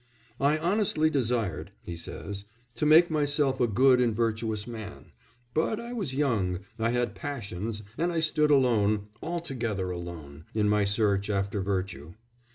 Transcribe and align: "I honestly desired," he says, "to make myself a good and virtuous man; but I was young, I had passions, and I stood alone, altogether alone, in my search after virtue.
"I 0.39 0.57
honestly 0.57 1.11
desired," 1.11 1.73
he 1.83 1.95
says, 1.95 2.45
"to 2.73 2.87
make 2.87 3.11
myself 3.11 3.59
a 3.61 3.67
good 3.67 4.01
and 4.01 4.15
virtuous 4.15 4.65
man; 4.65 5.11
but 5.53 5.79
I 5.79 5.93
was 5.93 6.15
young, 6.15 6.61
I 6.79 6.89
had 6.89 7.13
passions, 7.13 7.83
and 7.99 8.11
I 8.11 8.19
stood 8.19 8.49
alone, 8.49 9.09
altogether 9.21 9.91
alone, 9.91 10.45
in 10.55 10.67
my 10.67 10.85
search 10.85 11.29
after 11.29 11.61
virtue. 11.61 12.15